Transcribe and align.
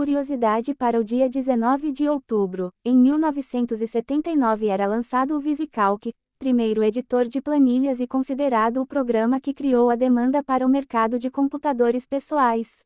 curiosidade 0.00 0.74
para 0.74 0.98
o 0.98 1.04
dia 1.04 1.28
19 1.28 1.92
de 1.92 2.08
outubro, 2.08 2.72
em 2.82 2.96
1979 2.96 4.66
era 4.66 4.86
lançado 4.86 5.36
o 5.36 5.38
VisiCalc, 5.38 6.10
primeiro 6.38 6.82
editor 6.82 7.28
de 7.28 7.38
planilhas 7.38 8.00
e 8.00 8.06
considerado 8.06 8.80
o 8.80 8.86
programa 8.86 9.38
que 9.38 9.52
criou 9.52 9.90
a 9.90 9.94
demanda 9.96 10.42
para 10.42 10.64
o 10.66 10.70
mercado 10.70 11.18
de 11.18 11.30
computadores 11.30 12.06
pessoais. 12.06 12.78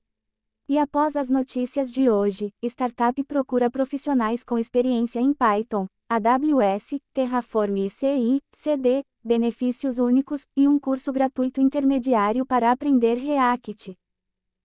E 0.68 0.76
após 0.76 1.14
as 1.14 1.28
notícias 1.28 1.92
de 1.92 2.10
hoje, 2.10 2.50
startup 2.64 3.22
procura 3.22 3.70
profissionais 3.70 4.42
com 4.42 4.58
experiência 4.58 5.20
em 5.20 5.32
Python, 5.32 5.86
AWS, 6.10 6.98
Terraform 7.12 7.76
e 7.76 7.90
CI, 7.90 8.40
CD, 8.52 9.04
benefícios 9.22 10.00
únicos 10.00 10.46
e 10.56 10.66
um 10.66 10.80
curso 10.80 11.12
gratuito 11.12 11.60
intermediário 11.60 12.44
para 12.44 12.72
aprender 12.72 13.14
React. 13.14 13.94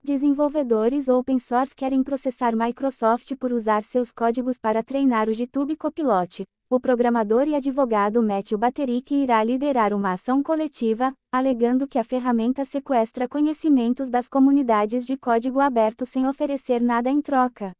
Desenvolvedores 0.01 1.09
open 1.09 1.37
source 1.39 1.75
querem 1.75 2.01
processar 2.01 2.55
Microsoft 2.55 3.35
por 3.35 3.51
usar 3.51 3.83
seus 3.83 4.13
códigos 4.13 4.57
para 4.57 4.81
treinar 4.81 5.27
o 5.27 5.33
GitHub 5.33 5.75
Copilot. 5.75 6.45
O 6.69 6.79
programador 6.79 7.49
e 7.49 7.53
advogado 7.53 8.23
Matthew 8.23 8.57
Baterick 8.57 9.13
irá 9.13 9.43
liderar 9.43 9.93
uma 9.93 10.13
ação 10.13 10.41
coletiva, 10.41 11.13
alegando 11.29 11.85
que 11.85 11.99
a 11.99 12.03
ferramenta 12.05 12.63
sequestra 12.63 13.27
conhecimentos 13.27 14.09
das 14.09 14.29
comunidades 14.29 15.05
de 15.05 15.17
código 15.17 15.59
aberto 15.59 16.05
sem 16.05 16.25
oferecer 16.25 16.81
nada 16.81 17.09
em 17.09 17.21
troca. 17.21 17.73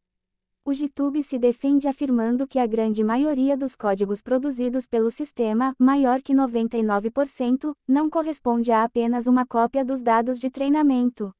O 0.62 0.74
GitHub 0.74 1.22
se 1.22 1.38
defende 1.38 1.88
afirmando 1.88 2.46
que 2.46 2.58
a 2.58 2.66
grande 2.66 3.02
maioria 3.02 3.56
dos 3.56 3.74
códigos 3.74 4.20
produzidos 4.20 4.86
pelo 4.86 5.10
sistema, 5.10 5.74
maior 5.78 6.20
que 6.20 6.34
99%, 6.34 7.72
não 7.88 8.10
corresponde 8.10 8.70
a 8.70 8.84
apenas 8.84 9.26
uma 9.26 9.46
cópia 9.46 9.82
dos 9.82 10.02
dados 10.02 10.38
de 10.38 10.50
treinamento. 10.50 11.32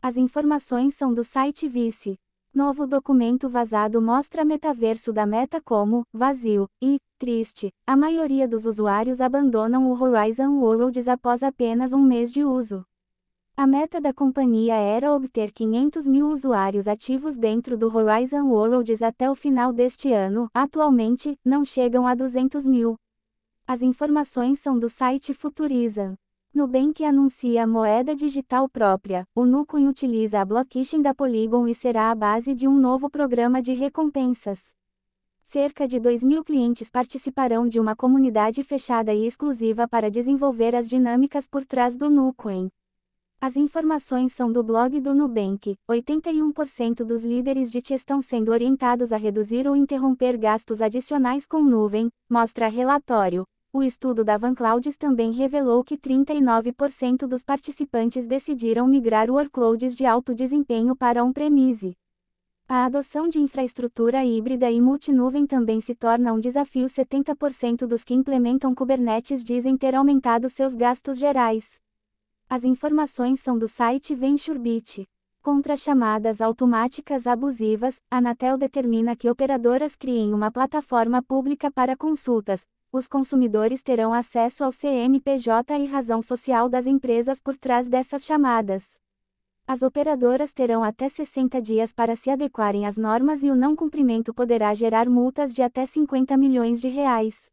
As 0.00 0.16
informações 0.16 0.94
são 0.94 1.12
do 1.12 1.24
site 1.24 1.68
Vice. 1.68 2.16
Novo 2.54 2.86
documento 2.86 3.48
vazado 3.48 4.00
mostra 4.00 4.44
metaverso 4.44 5.12
da 5.12 5.26
Meta 5.26 5.60
como 5.60 6.04
vazio 6.12 6.68
e 6.80 7.00
triste. 7.18 7.72
A 7.84 7.96
maioria 7.96 8.46
dos 8.46 8.64
usuários 8.64 9.20
abandonam 9.20 9.90
o 9.90 10.00
Horizon 10.00 10.60
Worlds 10.60 11.08
após 11.08 11.42
apenas 11.42 11.92
um 11.92 12.00
mês 12.00 12.30
de 12.30 12.44
uso. 12.44 12.84
A 13.56 13.66
meta 13.66 14.00
da 14.00 14.14
companhia 14.14 14.76
era 14.76 15.12
obter 15.12 15.50
500 15.50 16.06
mil 16.06 16.28
usuários 16.28 16.86
ativos 16.86 17.36
dentro 17.36 17.76
do 17.76 17.92
Horizon 17.94 18.46
Worlds 18.46 19.02
até 19.02 19.28
o 19.28 19.34
final 19.34 19.72
deste 19.72 20.12
ano. 20.12 20.48
Atualmente, 20.54 21.36
não 21.44 21.64
chegam 21.64 22.06
a 22.06 22.14
200 22.14 22.64
mil. 22.64 22.96
As 23.66 23.82
informações 23.82 24.60
são 24.60 24.78
do 24.78 24.88
site 24.88 25.34
Futurizan. 25.34 26.14
Nubank 26.54 27.04
anuncia 27.04 27.66
moeda 27.66 28.16
digital 28.16 28.68
própria. 28.70 29.26
O 29.34 29.44
Nucoin 29.44 29.86
utiliza 29.86 30.40
a 30.40 30.44
blockchain 30.44 31.02
da 31.02 31.14
Polygon 31.14 31.68
e 31.68 31.74
será 31.74 32.10
a 32.10 32.14
base 32.14 32.54
de 32.54 32.66
um 32.66 32.74
novo 32.74 33.10
programa 33.10 33.60
de 33.60 33.74
recompensas. 33.74 34.74
Cerca 35.44 35.86
de 35.86 36.00
2 36.00 36.24
mil 36.24 36.42
clientes 36.42 36.90
participarão 36.90 37.68
de 37.68 37.78
uma 37.78 37.94
comunidade 37.94 38.62
fechada 38.62 39.12
e 39.12 39.26
exclusiva 39.26 39.86
para 39.86 40.10
desenvolver 40.10 40.74
as 40.74 40.88
dinâmicas 40.88 41.46
por 41.46 41.66
trás 41.66 41.96
do 41.96 42.08
Nucoin. 42.08 42.70
As 43.40 43.54
informações 43.54 44.32
são 44.32 44.50
do 44.50 44.64
blog 44.64 44.98
do 45.00 45.14
Nubank. 45.14 45.76
81% 45.88 47.04
dos 47.04 47.24
líderes 47.24 47.70
de 47.70 47.82
TI 47.82 47.94
estão 47.94 48.22
sendo 48.22 48.50
orientados 48.50 49.12
a 49.12 49.16
reduzir 49.18 49.68
ou 49.68 49.76
interromper 49.76 50.36
gastos 50.38 50.80
adicionais 50.80 51.46
com 51.46 51.62
nuvem, 51.62 52.10
mostra 52.28 52.68
relatório. 52.68 53.44
O 53.70 53.82
estudo 53.82 54.24
da 54.24 54.38
VanClouds 54.38 54.96
também 54.96 55.30
revelou 55.30 55.84
que 55.84 55.98
39% 55.98 57.26
dos 57.26 57.44
participantes 57.44 58.26
decidiram 58.26 58.86
migrar 58.86 59.30
workloads 59.30 59.94
de 59.94 60.06
alto 60.06 60.34
desempenho 60.34 60.96
para 60.96 61.22
on-premise. 61.22 61.94
A 62.66 62.86
adoção 62.86 63.28
de 63.28 63.38
infraestrutura 63.38 64.24
híbrida 64.24 64.70
e 64.70 64.80
multinuvem 64.80 65.46
também 65.46 65.82
se 65.82 65.94
torna 65.94 66.32
um 66.32 66.40
desafio. 66.40 66.86
70% 66.86 67.86
dos 67.86 68.04
que 68.04 68.14
implementam 68.14 68.74
Kubernetes 68.74 69.44
dizem 69.44 69.76
ter 69.76 69.94
aumentado 69.94 70.48
seus 70.48 70.74
gastos 70.74 71.18
gerais. 71.18 71.78
As 72.48 72.64
informações 72.64 73.40
são 73.40 73.58
do 73.58 73.68
site 73.68 74.14
VentureBeat. 74.14 75.06
Contra 75.42 75.76
chamadas 75.76 76.40
automáticas 76.40 77.26
abusivas, 77.26 78.00
a 78.10 78.16
Anatel 78.16 78.56
determina 78.56 79.14
que 79.14 79.28
operadoras 79.28 79.94
criem 79.94 80.32
uma 80.32 80.50
plataforma 80.50 81.22
pública 81.22 81.70
para 81.70 81.96
consultas, 81.96 82.66
os 82.90 83.06
consumidores 83.06 83.82
terão 83.82 84.14
acesso 84.14 84.64
ao 84.64 84.72
CNPJ 84.72 85.78
e 85.78 85.86
razão 85.86 86.22
social 86.22 86.68
das 86.68 86.86
empresas 86.86 87.40
por 87.40 87.56
trás 87.56 87.88
dessas 87.88 88.24
chamadas. 88.24 89.00
As 89.66 89.82
operadoras 89.82 90.54
terão 90.54 90.82
até 90.82 91.10
60 91.10 91.60
dias 91.60 91.92
para 91.92 92.16
se 92.16 92.30
adequarem 92.30 92.86
às 92.86 92.96
normas 92.96 93.42
e 93.42 93.50
o 93.50 93.54
não 93.54 93.76
cumprimento 93.76 94.32
poderá 94.32 94.72
gerar 94.72 95.10
multas 95.10 95.52
de 95.52 95.60
até 95.60 95.84
50 95.84 96.34
milhões 96.38 96.80
de 96.80 96.88
reais. 96.88 97.52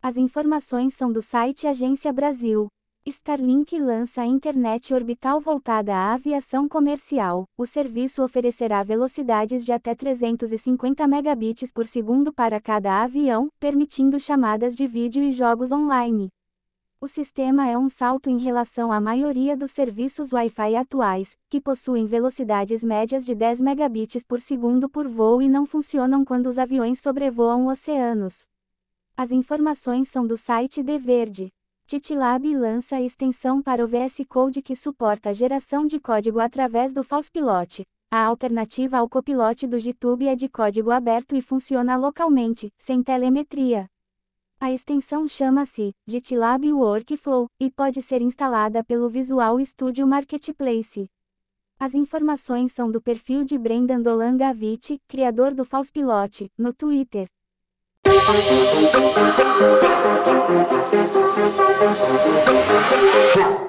As 0.00 0.16
informações 0.16 0.94
são 0.94 1.12
do 1.12 1.20
site 1.20 1.66
Agência 1.66 2.10
Brasil. 2.10 2.68
Starlink 3.04 3.76
lança 3.80 4.22
a 4.22 4.26
internet 4.26 4.94
orbital 4.94 5.40
voltada 5.40 5.92
à 5.92 6.14
aviação 6.14 6.68
comercial. 6.68 7.46
O 7.58 7.66
serviço 7.66 8.22
oferecerá 8.22 8.82
velocidades 8.84 9.64
de 9.64 9.72
até 9.72 9.92
350 9.92 11.08
megabits 11.08 11.72
por 11.72 11.84
segundo 11.84 12.32
para 12.32 12.60
cada 12.60 13.02
avião, 13.02 13.48
permitindo 13.58 14.20
chamadas 14.20 14.76
de 14.76 14.86
vídeo 14.86 15.20
e 15.20 15.32
jogos 15.32 15.72
online. 15.72 16.28
O 17.00 17.08
sistema 17.08 17.68
é 17.68 17.76
um 17.76 17.88
salto 17.88 18.30
em 18.30 18.38
relação 18.38 18.92
à 18.92 19.00
maioria 19.00 19.56
dos 19.56 19.72
serviços 19.72 20.32
Wi-Fi 20.32 20.76
atuais, 20.76 21.36
que 21.50 21.60
possuem 21.60 22.06
velocidades 22.06 22.84
médias 22.84 23.24
de 23.24 23.34
10 23.34 23.60
megabits 23.60 24.22
por 24.22 24.40
segundo 24.40 24.88
por 24.88 25.08
voo 25.08 25.42
e 25.42 25.48
não 25.48 25.66
funcionam 25.66 26.24
quando 26.24 26.46
os 26.46 26.56
aviões 26.56 27.00
sobrevoam 27.00 27.66
oceanos. 27.66 28.42
As 29.16 29.32
informações 29.32 30.08
são 30.08 30.24
do 30.24 30.36
site 30.36 30.84
De 30.84 30.96
Verde. 30.98 31.50
TiTlab 31.92 32.56
lança 32.56 32.96
a 32.96 33.02
extensão 33.02 33.60
para 33.60 33.84
o 33.84 33.86
VS 33.86 34.24
Code 34.26 34.62
que 34.62 34.74
suporta 34.74 35.28
a 35.28 35.32
geração 35.34 35.86
de 35.86 36.00
código 36.00 36.40
através 36.40 36.90
do 36.90 37.04
FalsePilot. 37.04 37.84
A 38.10 38.24
alternativa 38.24 38.96
ao 38.96 39.06
copilote 39.06 39.66
do 39.66 39.78
GitHub 39.78 40.26
é 40.26 40.34
de 40.34 40.48
código 40.48 40.90
aberto 40.90 41.36
e 41.36 41.42
funciona 41.42 41.94
localmente, 41.94 42.72
sem 42.78 43.02
telemetria. 43.02 43.86
A 44.58 44.72
extensão 44.72 45.28
chama-se 45.28 45.92
GitLab 46.06 46.72
Workflow 46.72 47.46
e 47.60 47.70
pode 47.70 48.00
ser 48.00 48.22
instalada 48.22 48.82
pelo 48.82 49.10
Visual 49.10 49.62
Studio 49.62 50.06
Marketplace. 50.06 51.10
As 51.78 51.92
informações 51.92 52.72
são 52.72 52.90
do 52.90 53.02
perfil 53.02 53.44
de 53.44 53.58
Brendan 53.58 54.00
Dolan 54.00 54.38
Gavit, 54.38 54.98
criador 55.06 55.52
do 55.52 55.62
FalsePilot, 55.62 56.50
no 56.56 56.72
Twitter. 56.72 57.28
Huh. 63.34 63.61